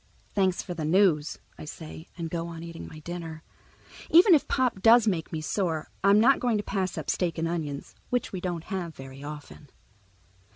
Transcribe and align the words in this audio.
"Thanks 0.33 0.63
for 0.63 0.73
the 0.73 0.83
news," 0.83 1.37
I 1.59 1.65
say 1.65 2.07
and 2.17 2.31
go 2.31 2.47
on 2.47 2.63
eating 2.63 2.87
my 2.87 3.01
dinner. 3.01 3.43
Even 4.09 4.33
if 4.33 4.47
Pop 4.47 4.81
does 4.81 5.07
make 5.07 5.31
me 5.31 5.41
sore, 5.41 5.91
I'm 6.03 6.19
not 6.19 6.39
going 6.39 6.57
to 6.57 6.63
pass 6.63 6.97
up 6.97 7.07
steak 7.07 7.37
and 7.37 7.47
onions, 7.47 7.93
which 8.09 8.33
we 8.33 8.41
don't 8.41 8.63
have 8.63 8.95
very 8.95 9.23
often. 9.23 9.69